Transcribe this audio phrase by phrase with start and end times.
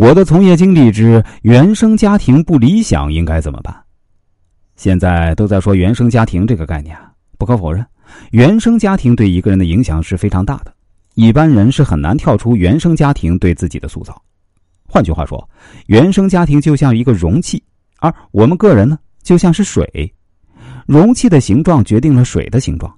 [0.00, 3.84] 我的从业经历之原生家庭不理想应该怎么办？
[4.74, 6.96] 现在都在说原生家庭这个概念，
[7.36, 7.84] 不可否认，
[8.30, 10.72] 原生家庭对一个人的影响是非常大的。
[11.16, 14.18] 一般人是很难跳出原生家庭对自己的塑造。
[14.88, 15.46] 换句话说，
[15.88, 17.62] 原生家庭就像一个容器，
[17.98, 20.10] 而我们个人呢，就像是水。
[20.86, 22.90] 容器的形状决定了水的形状。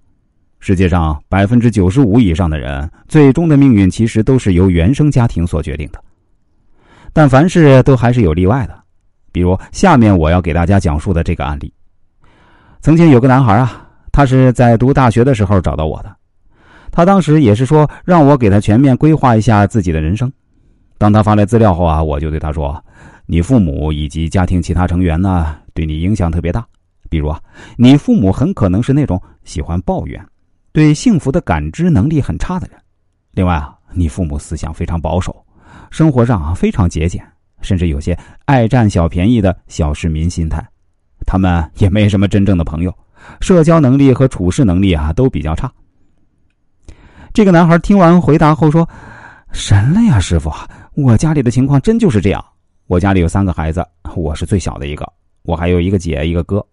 [0.60, 6.00] 世界上百分之九十五以上的人，最终的命运其实都是由原生家庭所决定的。
[7.12, 8.78] 但凡事都还是有例外的，
[9.30, 11.72] 比如下面我要给大家讲述的这个案例。
[12.80, 16.16] 曾经有个男孩啊，他是在读大学的时候找到我的，
[16.90, 20.32] 他当时也是说让我给他全面规划一下自己的人生。
[20.98, 22.82] 当他发来资料后啊，我就对他说
[23.26, 26.64] ：“你父母以及家庭其他成员呢，对你影响特别大。
[27.10, 27.40] 比如啊，
[27.76, 30.24] 你父母很可能是那种喜欢抱怨。”
[30.72, 32.80] 对幸福的感知能力很差的人，
[33.32, 35.44] 另外啊，你父母思想非常保守，
[35.90, 37.24] 生活上啊非常节俭，
[37.60, 40.64] 甚至有些爱占小便宜的小市民心态。
[41.26, 42.94] 他们也没什么真正的朋友，
[43.40, 45.70] 社交能力和处事能力啊都比较差。
[47.32, 48.88] 这个男孩听完回答后说
[49.52, 50.52] ：“神了呀，师傅，
[50.94, 52.44] 我家里的情况真就是这样。
[52.86, 55.10] 我家里有三个孩子，我是最小的一个，
[55.42, 56.64] 我还有一个姐一个哥，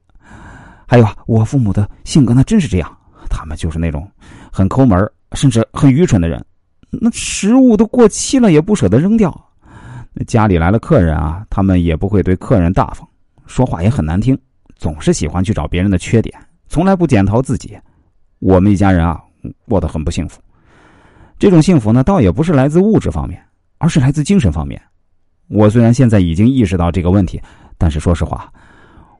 [0.88, 2.94] 还有啊，我父母的性格那真是这样。”
[3.30, 4.09] 他们就是那种
[4.52, 6.44] 很抠门，甚至很愚蠢的人。
[6.89, 9.33] 那食物都过期了也不舍得扔掉。
[10.27, 13.07] 家里来了客人啊，他们也不会对客人大方，
[13.45, 14.37] 说话也很难听，
[14.75, 17.77] 总是喜欢去找别人的缺点，从来不检讨自己。
[18.39, 19.21] 我们一家人啊，
[19.67, 20.41] 过得很不幸福。
[21.37, 23.41] 这种幸福呢，倒也不是来自物质方面，
[23.77, 24.81] 而是来自精神方面。
[25.47, 27.41] 我虽然现在已经意识到这个问题，
[27.77, 28.51] 但是说实话，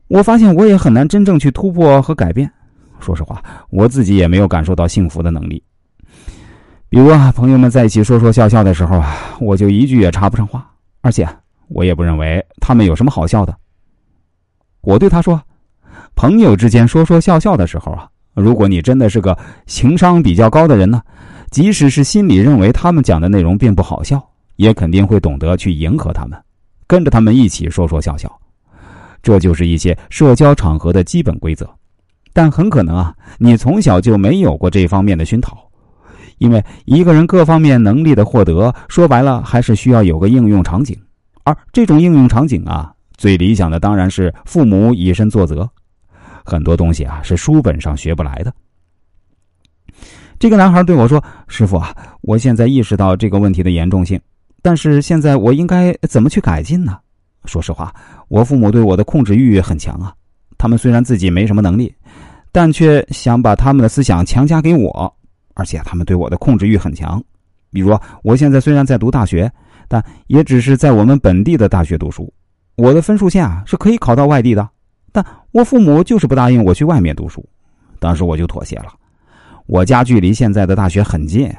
[0.08, 2.52] 我发现我也很难真正去突破和改变。
[3.00, 5.64] 说实话，我自己也没有感受到幸福的能力。
[6.90, 10.68] 比如啊，朋友们在一起说说笑笑的时候啊，我就一句也插不上话，
[11.02, 11.28] 而且
[11.68, 13.56] 我也不认为他们有什么好笑的。
[14.82, 15.40] 我对他说
[16.16, 19.38] ：“朋友之间说说笑笑的时候啊，如果你真的是个
[19.68, 21.00] 情商比较高的人呢，
[21.52, 24.20] 即使是心里认为他们讲的内容并不好笑，
[24.56, 26.42] 也肯定会懂得去迎合他们，
[26.88, 28.28] 跟着他们一起说说笑笑。
[29.22, 31.70] 这就是一些社交场合的基本规则。”
[32.34, 35.56] 但很可能啊，你从小就没有过这方面的熏陶，
[36.40, 40.98] 因为一个人各方面能力的获得，说白了还是需要有个应用场景，
[41.44, 45.70] 而这种应用场景啊，最理想的当然是父母以身作则。
[46.44, 48.52] 很多东西啊，是书本上学不来的。
[50.40, 54.20] 这个男孩对我说：“师傅啊，我现在意识到这个问题的严重性，
[54.62, 56.98] 但是现在我应该怎么去改进呢？
[57.46, 57.94] 说实话，
[58.28, 60.14] 我父母对我的控制欲很强啊，
[60.58, 61.94] 他们虽然自己没什么能力。”
[62.52, 65.16] 但却想把他们的思想强加给我，
[65.60, 67.22] 而且他们对我的控制欲很强。
[67.70, 69.52] 比如，我现在虽然在读大学，
[69.90, 72.34] 但也只是在我们本地的大学读书。
[72.78, 74.68] 我的分数线啊是可以考到外地的，
[75.12, 77.46] 但我父母就是不答应我去外面读书。
[78.00, 78.86] 当时我就妥协了。
[79.68, 81.54] 我家距离现在的大学很近，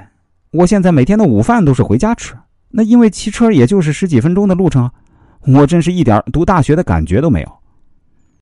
[0.50, 2.34] 我现在每天的午饭都是回家吃。
[2.70, 4.90] 那因为骑车也就是十几分钟的路程，
[5.46, 7.59] 我真是一点读大学的感觉都没有。